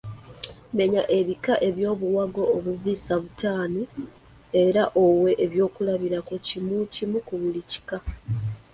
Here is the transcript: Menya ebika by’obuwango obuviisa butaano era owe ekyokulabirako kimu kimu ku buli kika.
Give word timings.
Menya 0.77 1.01
ebika 1.17 1.53
by’obuwango 1.77 2.43
obuviisa 2.55 3.13
butaano 3.23 3.81
era 4.63 4.83
owe 5.05 5.31
ekyokulabirako 5.45 6.33
kimu 6.47 6.77
kimu 6.95 7.17
ku 7.27 7.33
buli 7.41 7.61
kika. 7.71 7.97